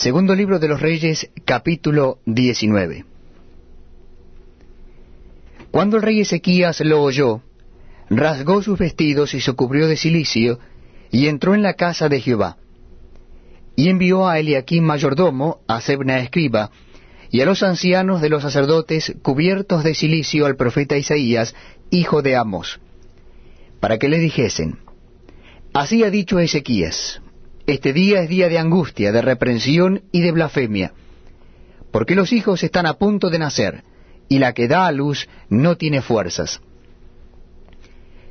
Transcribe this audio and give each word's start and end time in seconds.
Segundo 0.00 0.34
libro 0.34 0.58
de 0.58 0.66
los 0.66 0.80
Reyes, 0.80 1.28
capítulo 1.44 2.20
19. 2.24 3.04
Cuando 5.70 5.98
el 5.98 6.02
rey 6.02 6.22
Ezequías 6.22 6.80
lo 6.80 7.02
oyó, 7.02 7.42
rasgó 8.08 8.62
sus 8.62 8.78
vestidos 8.78 9.34
y 9.34 9.42
se 9.42 9.52
cubrió 9.52 9.88
de 9.88 9.98
cilicio, 9.98 10.58
y 11.10 11.26
entró 11.26 11.54
en 11.54 11.60
la 11.60 11.74
casa 11.74 12.08
de 12.08 12.18
Jehová. 12.18 12.56
Y 13.76 13.90
envió 13.90 14.26
a 14.26 14.38
Eliaquim 14.38 14.82
mayordomo, 14.82 15.60
a 15.68 15.82
Sebna 15.82 16.20
escriba, 16.20 16.70
y 17.30 17.42
a 17.42 17.44
los 17.44 17.62
ancianos 17.62 18.22
de 18.22 18.30
los 18.30 18.40
sacerdotes 18.40 19.14
cubiertos 19.20 19.84
de 19.84 19.94
cilicio 19.94 20.46
al 20.46 20.56
profeta 20.56 20.96
Isaías, 20.96 21.54
hijo 21.90 22.22
de 22.22 22.36
Amos, 22.36 22.80
para 23.80 23.98
que 23.98 24.08
le 24.08 24.18
dijesen, 24.18 24.78
Así 25.74 26.04
ha 26.04 26.10
dicho 26.10 26.38
Ezequías, 26.38 27.20
este 27.72 27.92
día 27.92 28.22
es 28.22 28.28
día 28.28 28.48
de 28.48 28.58
angustia, 28.58 29.12
de 29.12 29.22
reprensión 29.22 30.02
y 30.12 30.20
de 30.20 30.32
blasfemia, 30.32 30.92
porque 31.90 32.14
los 32.14 32.32
hijos 32.32 32.62
están 32.62 32.86
a 32.86 32.94
punto 32.94 33.30
de 33.30 33.38
nacer, 33.38 33.84
y 34.28 34.38
la 34.38 34.52
que 34.52 34.68
da 34.68 34.86
a 34.86 34.92
luz 34.92 35.28
no 35.48 35.76
tiene 35.76 36.02
fuerzas. 36.02 36.60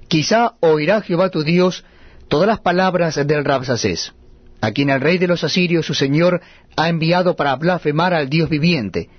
Quizá 0.08 0.54
oirá 0.62 1.02
Jehová 1.02 1.30
tu 1.30 1.44
Dios 1.44 1.86
todas 2.28 2.48
las 2.48 2.60
palabras 2.60 3.16
del 3.16 3.46
Rabsacés, 3.46 4.14
a 4.62 4.72
quien 4.72 4.90
el 4.90 5.02
rey 5.02 5.18
de 5.18 5.28
los 5.28 5.44
asirios 5.44 5.86
su 5.86 5.94
señor 5.94 6.42
ha 6.76 6.90
enviado 6.90 7.36
para 7.36 7.56
blasfemar 7.56 8.14
al 8.14 8.30
Dios 8.30 8.50
viviente, 8.50 9.10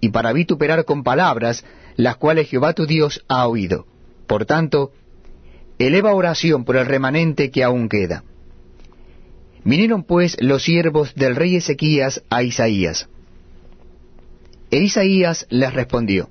y 0.00 0.10
para 0.10 0.32
vituperar 0.32 0.84
con 0.84 1.02
palabras 1.04 1.64
las 1.96 2.16
cuales 2.16 2.48
Jehová 2.48 2.72
tu 2.72 2.86
Dios 2.86 3.24
ha 3.28 3.46
oído. 3.46 3.86
Por 4.26 4.44
tanto, 4.44 4.92
eleva 5.78 6.12
oración 6.12 6.64
por 6.64 6.76
el 6.76 6.86
remanente 6.86 7.50
que 7.50 7.62
aún 7.62 7.88
queda. 7.88 8.24
Vinieron 9.64 10.04
pues 10.04 10.36
los 10.40 10.62
siervos 10.62 11.14
del 11.14 11.36
rey 11.36 11.56
Ezequías 11.56 12.22
a 12.28 12.42
Isaías. 12.42 13.08
E 14.70 14.78
Isaías 14.78 15.46
les 15.50 15.72
respondió, 15.72 16.28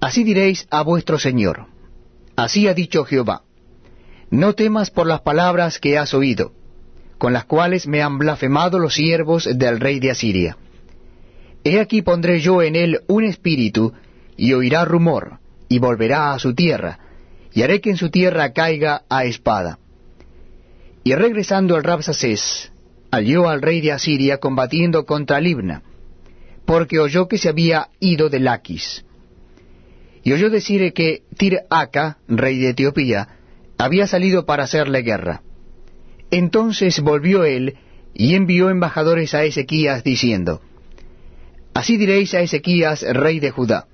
Así 0.00 0.22
diréis 0.22 0.68
a 0.70 0.82
vuestro 0.82 1.18
Señor, 1.18 1.66
así 2.36 2.68
ha 2.68 2.74
dicho 2.74 3.04
Jehová, 3.04 3.42
no 4.30 4.52
temas 4.54 4.90
por 4.90 5.06
las 5.06 5.22
palabras 5.22 5.78
que 5.78 5.98
has 5.98 6.14
oído, 6.14 6.52
con 7.18 7.32
las 7.32 7.44
cuales 7.44 7.86
me 7.86 8.02
han 8.02 8.18
blasfemado 8.18 8.78
los 8.78 8.94
siervos 8.94 9.48
del 9.52 9.80
rey 9.80 9.98
de 9.98 10.10
Asiria. 10.10 10.56
He 11.64 11.80
aquí 11.80 12.02
pondré 12.02 12.40
yo 12.40 12.62
en 12.62 12.76
él 12.76 13.00
un 13.08 13.24
espíritu, 13.24 13.92
y 14.36 14.52
oirá 14.52 14.84
rumor, 14.84 15.38
y 15.68 15.78
volverá 15.78 16.34
a 16.34 16.38
su 16.38 16.54
tierra, 16.54 16.98
y 17.52 17.62
haré 17.62 17.80
que 17.80 17.90
en 17.90 17.96
su 17.96 18.10
tierra 18.10 18.52
caiga 18.52 19.02
a 19.08 19.24
espada. 19.24 19.78
Y 21.06 21.14
regresando 21.14 21.76
el 21.76 21.84
Rabsacés, 21.84 22.72
halló 23.12 23.48
al 23.48 23.62
rey 23.62 23.80
de 23.80 23.92
Asiria 23.92 24.38
combatiendo 24.38 25.06
contra 25.06 25.40
Libna, 25.40 25.84
porque 26.64 26.98
oyó 26.98 27.28
que 27.28 27.38
se 27.38 27.48
había 27.48 27.90
ido 28.00 28.28
de 28.28 28.40
Laquis. 28.40 29.04
Y 30.24 30.32
oyó 30.32 30.50
decir 30.50 30.92
que 30.94 31.22
Tir-Aca, 31.36 32.18
rey 32.26 32.58
de 32.58 32.70
Etiopía, 32.70 33.28
había 33.78 34.08
salido 34.08 34.46
para 34.46 34.64
hacerle 34.64 35.02
guerra. 35.02 35.42
Entonces 36.32 36.98
volvió 36.98 37.44
él 37.44 37.76
y 38.12 38.34
envió 38.34 38.68
embajadores 38.68 39.32
a 39.34 39.44
Ezequías 39.44 40.02
diciendo, 40.02 40.60
Así 41.72 41.98
diréis 41.98 42.34
a 42.34 42.40
Ezequías, 42.40 43.02
rey 43.02 43.38
de 43.38 43.52
Judá, 43.52 43.86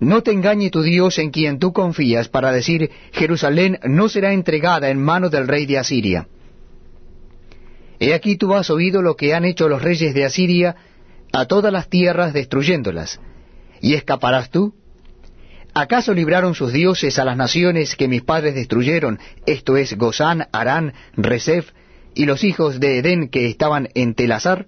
no 0.00 0.22
te 0.22 0.32
engañe 0.32 0.70
tu 0.70 0.82
Dios 0.82 1.18
en 1.18 1.30
quien 1.30 1.58
tú 1.58 1.72
confías 1.72 2.28
para 2.28 2.52
decir, 2.52 2.90
Jerusalén 3.12 3.78
no 3.84 4.08
será 4.08 4.32
entregada 4.32 4.90
en 4.90 5.00
mano 5.00 5.30
del 5.30 5.48
rey 5.48 5.66
de 5.66 5.78
Asiria. 5.78 6.28
He 8.00 8.12
aquí 8.12 8.36
tú 8.36 8.54
has 8.54 8.70
oído 8.70 9.02
lo 9.02 9.16
que 9.16 9.34
han 9.34 9.44
hecho 9.44 9.68
los 9.68 9.82
reyes 9.82 10.14
de 10.14 10.24
Asiria 10.24 10.76
a 11.32 11.46
todas 11.46 11.72
las 11.72 11.88
tierras 11.88 12.32
destruyéndolas. 12.32 13.20
¿Y 13.80 13.94
escaparás 13.94 14.50
tú? 14.50 14.74
¿Acaso 15.74 16.14
libraron 16.14 16.54
sus 16.54 16.72
dioses 16.72 17.18
a 17.18 17.24
las 17.24 17.36
naciones 17.36 17.96
que 17.96 18.06
mis 18.06 18.22
padres 18.22 18.54
destruyeron, 18.54 19.18
esto 19.44 19.76
es 19.76 19.96
Gozán, 19.96 20.46
Arán, 20.52 20.94
Resef, 21.16 21.70
y 22.14 22.26
los 22.26 22.44
hijos 22.44 22.78
de 22.78 22.98
Edén 22.98 23.28
que 23.28 23.46
estaban 23.46 23.88
en 23.94 24.14
Telazar? 24.14 24.66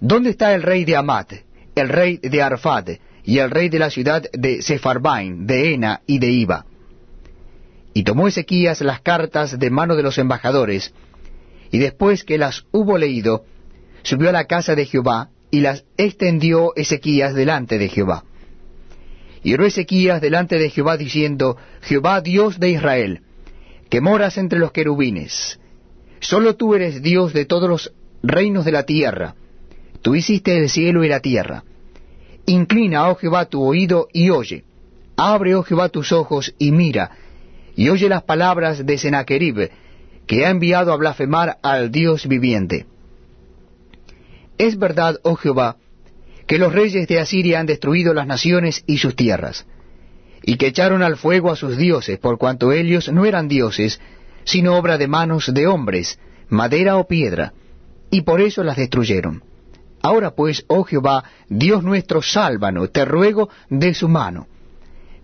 ¿Dónde 0.00 0.30
está 0.30 0.54
el 0.54 0.62
rey 0.62 0.84
de 0.84 0.96
Amat, 0.96 1.32
el 1.76 1.88
rey 1.88 2.16
de 2.16 2.42
Arfad, 2.42 2.88
y 3.24 3.38
el 3.38 3.50
rey 3.50 3.68
de 3.68 3.78
la 3.78 3.90
ciudad 3.90 4.24
de 4.32 4.62
Sepharbaim, 4.62 5.46
de 5.46 5.74
Ena 5.74 6.02
y 6.06 6.18
de 6.18 6.30
Iba. 6.30 6.66
Y 7.94 8.04
tomó 8.04 8.26
Ezequías 8.26 8.80
las 8.80 9.00
cartas 9.00 9.58
de 9.58 9.70
mano 9.70 9.94
de 9.96 10.02
los 10.02 10.18
embajadores, 10.18 10.92
y 11.70 11.78
después 11.78 12.24
que 12.24 12.38
las 12.38 12.64
hubo 12.72 12.98
leído, 12.98 13.44
subió 14.02 14.30
a 14.30 14.32
la 14.32 14.46
casa 14.46 14.74
de 14.74 14.86
Jehová, 14.86 15.30
y 15.50 15.60
las 15.60 15.84
extendió 15.96 16.74
Ezequías 16.74 17.34
delante 17.34 17.78
de 17.78 17.88
Jehová. 17.88 18.24
Y 19.44 19.54
oró 19.54 19.66
Ezequías 19.66 20.20
delante 20.20 20.58
de 20.58 20.70
Jehová 20.70 20.96
diciendo, 20.96 21.56
Jehová 21.82 22.20
Dios 22.22 22.58
de 22.58 22.70
Israel, 22.70 23.20
que 23.88 24.00
moras 24.00 24.38
entre 24.38 24.58
los 24.58 24.72
querubines, 24.72 25.60
solo 26.20 26.56
tú 26.56 26.74
eres 26.74 27.02
Dios 27.02 27.32
de 27.32 27.44
todos 27.44 27.68
los 27.68 27.92
reinos 28.22 28.64
de 28.64 28.72
la 28.72 28.84
tierra, 28.84 29.34
tú 30.00 30.14
hiciste 30.14 30.56
el 30.56 30.70
cielo 30.70 31.04
y 31.04 31.08
la 31.08 31.20
tierra 31.20 31.64
Inclina, 32.46 33.08
oh 33.08 33.14
Jehová, 33.14 33.46
tu 33.46 33.62
oído 33.62 34.08
y 34.12 34.30
oye. 34.30 34.64
Abre, 35.16 35.54
oh 35.54 35.62
Jehová, 35.62 35.88
tus 35.88 36.12
ojos 36.12 36.54
y 36.58 36.72
mira, 36.72 37.10
y 37.76 37.88
oye 37.88 38.08
las 38.08 38.22
palabras 38.22 38.84
de 38.84 38.98
Sennacherib, 38.98 39.70
que 40.26 40.46
ha 40.46 40.50
enviado 40.50 40.92
a 40.92 40.96
blasfemar 40.96 41.58
al 41.62 41.90
Dios 41.90 42.26
viviente. 42.26 42.86
Es 44.58 44.78
verdad, 44.78 45.18
oh 45.22 45.36
Jehová, 45.36 45.76
que 46.46 46.58
los 46.58 46.72
reyes 46.72 47.08
de 47.08 47.20
Asiria 47.20 47.60
han 47.60 47.66
destruido 47.66 48.14
las 48.14 48.26
naciones 48.26 48.84
y 48.86 48.98
sus 48.98 49.16
tierras, 49.16 49.66
y 50.42 50.56
que 50.56 50.66
echaron 50.66 51.02
al 51.02 51.16
fuego 51.16 51.50
a 51.50 51.56
sus 51.56 51.76
dioses, 51.76 52.18
por 52.18 52.38
cuanto 52.38 52.72
ellos 52.72 53.10
no 53.12 53.24
eran 53.24 53.48
dioses, 53.48 54.00
sino 54.44 54.76
obra 54.76 54.98
de 54.98 55.08
manos 55.08 55.52
de 55.52 55.66
hombres, 55.66 56.18
madera 56.48 56.96
o 56.96 57.06
piedra, 57.06 57.52
y 58.10 58.22
por 58.22 58.40
eso 58.40 58.62
las 58.64 58.76
destruyeron. 58.76 59.42
Ahora 60.02 60.32
pues, 60.32 60.64
oh 60.66 60.82
Jehová, 60.82 61.24
Dios 61.48 61.84
nuestro, 61.84 62.22
sálvanos, 62.22 62.92
te 62.92 63.04
ruego 63.04 63.48
de 63.70 63.94
su 63.94 64.08
mano, 64.08 64.48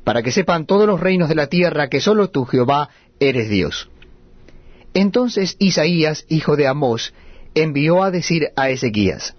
para 0.05 0.22
que 0.22 0.31
sepan 0.31 0.66
todos 0.66 0.87
los 0.87 1.00
reinos 1.00 1.28
de 1.28 1.34
la 1.34 1.49
tierra 1.49 1.89
que 1.89 2.00
sólo 2.00 2.31
tú, 2.31 2.44
Jehová, 2.44 2.88
eres 3.19 3.50
Dios. 3.50 3.91
Entonces 4.94 5.56
Isaías, 5.59 6.25
hijo 6.28 6.56
de 6.56 6.69
Amós, 6.69 7.12
envió 7.55 8.05
a 8.05 8.12
decir 8.12 8.49
a 8.56 8.71
Ezequías, 8.71 9.34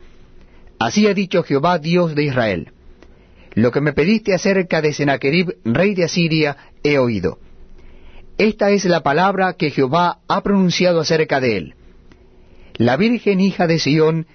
Así 0.77 1.07
ha 1.07 1.13
dicho 1.13 1.43
Jehová, 1.43 1.79
Dios 1.79 2.15
de 2.15 2.23
Israel, 2.23 2.71
lo 3.53 3.71
que 3.71 3.81
me 3.81 3.93
pediste 3.93 4.33
acerca 4.33 4.81
de 4.81 4.93
Sennacherib, 4.93 5.55
rey 5.65 5.95
de 5.95 6.03
Asiria, 6.03 6.55
he 6.83 6.97
oído. 6.97 7.39
Esta 8.37 8.71
es 8.71 8.85
la 8.85 9.03
palabra 9.03 9.53
que 9.53 9.71
Jehová 9.71 10.19
ha 10.27 10.41
pronunciado 10.41 11.01
acerca 11.01 11.41
de 11.41 11.57
él. 11.57 11.75
La 12.75 12.95
Virgen 12.95 13.41
hija 13.41 13.67
de 13.67 13.79
Sión 13.79 14.27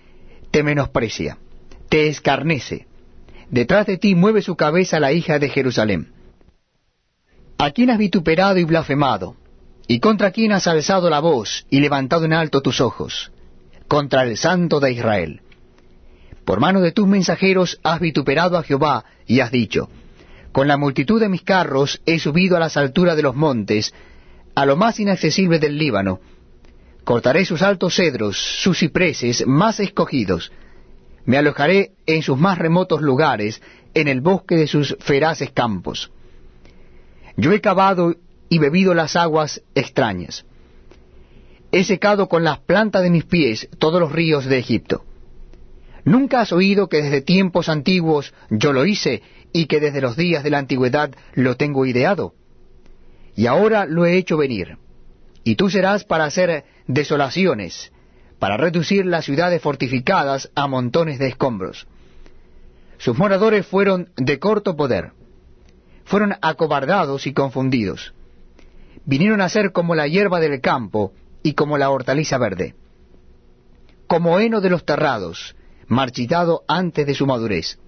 te 0.54 0.62
menosprecia, 0.62 1.36
te 1.88 2.06
escarnece. 2.06 2.86
Detrás 3.50 3.86
de 3.86 3.98
ti 3.98 4.14
mueve 4.14 4.40
su 4.40 4.54
cabeza 4.54 5.00
la 5.00 5.10
hija 5.10 5.40
de 5.40 5.48
Jerusalén. 5.48 6.12
¿A 7.58 7.72
quién 7.72 7.90
has 7.90 7.98
vituperado 7.98 8.56
y 8.60 8.62
blasfemado? 8.62 9.34
¿Y 9.88 9.98
contra 9.98 10.30
quién 10.30 10.52
has 10.52 10.68
alzado 10.68 11.10
la 11.10 11.18
voz 11.18 11.66
y 11.70 11.80
levantado 11.80 12.24
en 12.24 12.34
alto 12.34 12.62
tus 12.62 12.80
ojos? 12.80 13.32
Contra 13.88 14.22
el 14.22 14.36
Santo 14.36 14.78
de 14.78 14.92
Israel. 14.92 15.40
Por 16.44 16.60
mano 16.60 16.82
de 16.82 16.92
tus 16.92 17.08
mensajeros 17.08 17.80
has 17.82 17.98
vituperado 17.98 18.56
a 18.56 18.62
Jehová 18.62 19.06
y 19.26 19.40
has 19.40 19.50
dicho, 19.50 19.88
Con 20.52 20.68
la 20.68 20.76
multitud 20.76 21.20
de 21.20 21.28
mis 21.28 21.42
carros 21.42 22.00
he 22.06 22.20
subido 22.20 22.56
a 22.56 22.60
las 22.60 22.76
alturas 22.76 23.16
de 23.16 23.24
los 23.24 23.34
montes, 23.34 23.92
a 24.54 24.66
lo 24.66 24.76
más 24.76 25.00
inaccesible 25.00 25.58
del 25.58 25.76
Líbano, 25.78 26.20
Cortaré 27.04 27.44
sus 27.44 27.60
altos 27.60 27.96
cedros, 27.96 28.38
sus 28.38 28.78
cipreses 28.78 29.46
más 29.46 29.78
escogidos. 29.78 30.52
Me 31.26 31.36
alojaré 31.36 31.92
en 32.06 32.22
sus 32.22 32.38
más 32.38 32.58
remotos 32.58 33.02
lugares, 33.02 33.60
en 33.92 34.08
el 34.08 34.22
bosque 34.22 34.56
de 34.56 34.66
sus 34.66 34.96
feraces 35.00 35.50
campos. 35.50 36.10
Yo 37.36 37.52
he 37.52 37.60
cavado 37.60 38.14
y 38.48 38.58
bebido 38.58 38.94
las 38.94 39.16
aguas 39.16 39.62
extrañas. 39.74 40.46
He 41.72 41.84
secado 41.84 42.28
con 42.28 42.42
las 42.42 42.60
plantas 42.60 43.02
de 43.02 43.10
mis 43.10 43.24
pies 43.24 43.68
todos 43.78 44.00
los 44.00 44.12
ríos 44.12 44.46
de 44.46 44.58
Egipto. 44.58 45.04
¿Nunca 46.04 46.40
has 46.40 46.52
oído 46.52 46.88
que 46.88 47.02
desde 47.02 47.20
tiempos 47.20 47.68
antiguos 47.68 48.32
yo 48.48 48.72
lo 48.72 48.86
hice 48.86 49.22
y 49.52 49.66
que 49.66 49.80
desde 49.80 50.00
los 50.00 50.16
días 50.16 50.42
de 50.42 50.50
la 50.50 50.58
antigüedad 50.58 51.10
lo 51.34 51.56
tengo 51.56 51.84
ideado? 51.84 52.34
Y 53.36 53.46
ahora 53.46 53.84
lo 53.84 54.06
he 54.06 54.16
hecho 54.16 54.36
venir 54.36 54.78
y 55.44 55.56
tú 55.56 55.70
serás 55.70 56.04
para 56.04 56.24
hacer 56.24 56.64
desolaciones, 56.86 57.92
para 58.38 58.56
reducir 58.56 59.06
las 59.06 59.24
ciudades 59.24 59.62
fortificadas 59.62 60.50
a 60.54 60.66
montones 60.66 61.18
de 61.18 61.28
escombros. 61.28 61.86
Sus 62.98 63.16
moradores 63.18 63.66
fueron 63.66 64.10
de 64.16 64.38
corto 64.38 64.76
poder, 64.76 65.12
fueron 66.04 66.34
acobardados 66.40 67.26
y 67.26 67.32
confundidos. 67.32 68.14
Vinieron 69.04 69.40
a 69.42 69.48
ser 69.48 69.72
como 69.72 69.94
la 69.94 70.08
hierba 70.08 70.40
del 70.40 70.60
campo 70.60 71.12
y 71.42 71.52
como 71.52 71.76
la 71.78 71.90
hortaliza 71.90 72.38
verde. 72.38 72.74
como 74.06 74.38
heno 74.38 74.60
de 74.60 74.70
los 74.70 74.84
terrados, 74.84 75.56
marchitado 75.88 76.62
antes 76.68 77.06
de 77.06 77.14
su 77.14 77.26
madurez. 77.26 77.78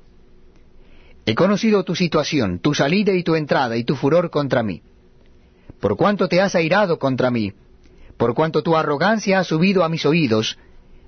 He 1.25 1.35
conocido 1.35 1.85
tu 1.85 1.94
situación, 1.94 2.58
tu 2.58 2.75
salida 2.75 3.12
y 3.12 3.23
tu 3.23 3.35
entrada, 3.35 3.76
y 3.76 3.85
tu 3.85 3.97
furor 3.97 4.31
contra 4.31 4.62
mí. 4.62 4.82
Por 5.81 5.96
cuanto 5.96 6.28
te 6.28 6.40
has 6.40 6.55
airado 6.55 6.99
contra 6.99 7.31
mí, 7.31 7.52
por 8.17 8.34
cuanto 8.34 8.62
tu 8.62 8.76
arrogancia 8.76 9.38
ha 9.38 9.44
subido 9.44 9.84
a 9.84 9.88
mis 9.88 10.06
oídos, 10.06 10.58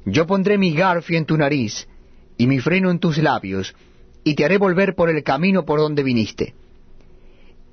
yo 0.05 0.27
pondré 0.27 0.59
mi 0.59 0.75
garfio 0.75 1.19
en 1.19 1.25
tu 1.25 1.37
nariz, 1.37 1.89
y 2.37 2.47
mi 2.47 2.61
freno 2.61 2.91
en 2.91 2.99
tus 2.99 3.19
labios, 3.19 3.75
y 4.25 4.35
te 4.35 4.45
haré 4.45 4.59
volver 4.59 4.95
por 4.95 5.09
el 5.11 5.23
camino 5.23 5.65
por 5.65 5.81
donde 5.81 6.03
viniste. 6.03 6.55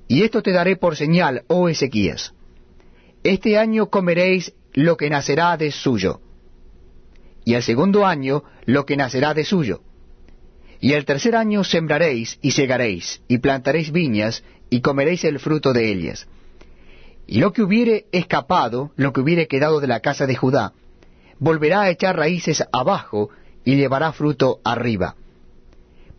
Y 0.08 0.22
esto 0.22 0.42
te 0.42 0.52
daré 0.52 0.76
por 0.76 0.96
señal, 0.96 1.44
oh 1.48 1.68
Ezequías. 1.68 2.32
Este 3.22 3.58
año 3.58 3.90
comeréis 3.90 4.54
lo 4.72 4.96
que 4.96 5.10
nacerá 5.10 5.56
de 5.56 5.70
suyo, 5.70 6.20
y 7.44 7.54
el 7.54 7.62
segundo 7.62 8.06
año 8.06 8.42
lo 8.64 8.86
que 8.86 8.96
nacerá 8.96 9.34
de 9.34 9.44
suyo 9.44 9.82
y 10.80 10.92
el 10.92 11.04
tercer 11.04 11.36
año 11.36 11.64
sembraréis 11.64 12.38
y 12.42 12.52
segaréis, 12.52 13.22
y 13.28 13.38
plantaréis 13.38 13.92
viñas, 13.92 14.44
y 14.70 14.80
comeréis 14.80 15.24
el 15.24 15.38
fruto 15.38 15.72
de 15.72 15.90
ellas. 15.90 16.26
Y 17.26 17.38
lo 17.40 17.52
que 17.52 17.62
hubiere 17.62 18.06
escapado, 18.12 18.92
lo 18.96 19.12
que 19.12 19.20
hubiere 19.20 19.48
quedado 19.48 19.80
de 19.80 19.86
la 19.86 20.00
casa 20.00 20.26
de 20.26 20.36
Judá, 20.36 20.72
volverá 21.38 21.82
a 21.82 21.90
echar 21.90 22.16
raíces 22.16 22.64
abajo, 22.72 23.30
y 23.64 23.74
llevará 23.74 24.12
fruto 24.12 24.60
arriba. 24.64 25.16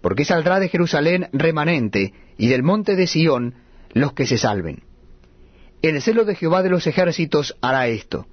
Porque 0.01 0.25
saldrá 0.25 0.59
de 0.59 0.67
Jerusalén 0.67 1.29
remanente, 1.31 2.13
y 2.37 2.47
del 2.47 2.61
monte 2.61 2.95
de 2.95 3.07
Sión 3.07 3.55
los 3.93 4.13
que 4.13 4.27
se 4.27 4.37
salven. 4.37 4.83
El 5.81 6.01
celo 6.01 6.25
de 6.25 6.35
Jehová 6.35 6.61
de 6.61 6.69
los 6.69 6.87
ejércitos 6.87 7.55
hará 7.61 7.87
esto. 7.87 8.27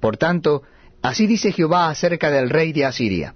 Por 0.00 0.16
tanto, 0.16 0.62
así 1.00 1.26
dice 1.26 1.52
Jehová 1.52 1.88
acerca 1.88 2.30
del 2.30 2.50
rey 2.50 2.72
de 2.72 2.84
Asiria 2.84 3.34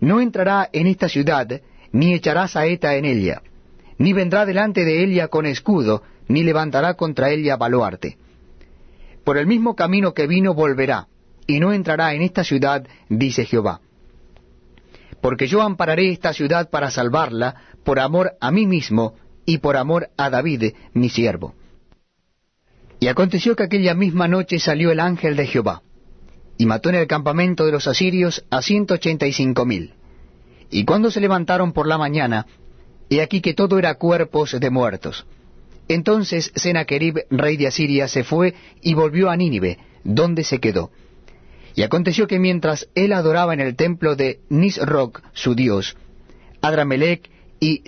no 0.00 0.20
entrará 0.20 0.68
en 0.72 0.86
esta 0.86 1.08
ciudad, 1.08 1.60
ni 1.92 2.14
echará 2.14 2.48
saeta 2.48 2.96
en 2.96 3.04
ella, 3.04 3.42
ni 3.98 4.12
vendrá 4.12 4.46
delante 4.46 4.84
de 4.84 5.02
ella 5.02 5.28
con 5.28 5.46
escudo, 5.46 6.02
ni 6.28 6.44
levantará 6.44 6.94
contra 6.94 7.30
ella 7.30 7.56
baluarte. 7.56 8.18
Por 9.24 9.38
el 9.38 9.46
mismo 9.46 9.74
camino 9.74 10.14
que 10.14 10.26
vino 10.26 10.54
volverá, 10.54 11.08
y 11.46 11.60
no 11.60 11.72
entrará 11.72 12.14
en 12.14 12.22
esta 12.22 12.44
ciudad, 12.44 12.86
dice 13.08 13.44
Jehová. 13.44 13.80
Porque 15.20 15.48
yo 15.48 15.62
ampararé 15.62 16.10
esta 16.10 16.32
ciudad 16.32 16.70
para 16.70 16.90
salvarla, 16.90 17.56
por 17.84 17.98
amor 17.98 18.32
a 18.40 18.50
mí 18.50 18.66
mismo, 18.66 19.14
y 19.44 19.58
por 19.58 19.76
amor 19.76 20.10
a 20.16 20.30
David, 20.30 20.74
mi 20.92 21.08
siervo. 21.08 21.54
Y 23.00 23.08
aconteció 23.08 23.56
que 23.56 23.62
aquella 23.62 23.94
misma 23.94 24.28
noche 24.28 24.58
salió 24.58 24.90
el 24.90 25.00
ángel 25.00 25.36
de 25.36 25.46
Jehová 25.46 25.82
y 26.58 26.66
mató 26.66 26.88
en 26.88 26.96
el 26.96 27.06
campamento 27.06 27.64
de 27.64 27.72
los 27.72 27.86
asirios 27.86 28.44
a 28.50 28.60
ciento 28.60 28.94
ochenta 28.94 29.26
y 29.26 29.32
cinco 29.32 29.64
mil. 29.64 29.94
Y 30.70 30.84
cuando 30.84 31.10
se 31.10 31.20
levantaron 31.20 31.72
por 31.72 31.86
la 31.86 31.96
mañana, 31.96 32.46
he 33.08 33.22
aquí 33.22 33.40
que 33.40 33.54
todo 33.54 33.78
era 33.78 33.94
cuerpos 33.94 34.58
de 34.58 34.70
muertos. 34.70 35.24
Entonces 35.88 36.52
Sennacherib, 36.54 37.24
rey 37.30 37.56
de 37.56 37.66
Asiria, 37.66 38.08
se 38.08 38.24
fue 38.24 38.54
y 38.82 38.94
volvió 38.94 39.30
a 39.30 39.36
Nínive, 39.36 39.78
donde 40.04 40.44
se 40.44 40.60
quedó. 40.60 40.90
Y 41.74 41.82
aconteció 41.82 42.26
que 42.26 42.38
mientras 42.38 42.88
él 42.94 43.12
adoraba 43.12 43.54
en 43.54 43.60
el 43.60 43.76
templo 43.76 44.16
de 44.16 44.40
Nisroch, 44.48 45.22
su 45.32 45.54
dios, 45.54 45.96
Adramelech 46.60 47.30
y 47.60 47.82